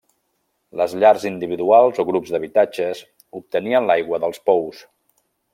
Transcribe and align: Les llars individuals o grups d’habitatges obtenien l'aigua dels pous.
Les 0.79 0.95
llars 1.03 1.25
individuals 1.31 2.01
o 2.03 2.07
grups 2.09 2.33
d’habitatges 2.37 3.05
obtenien 3.43 3.89
l'aigua 3.91 4.25
dels 4.25 4.43
pous. 4.49 4.85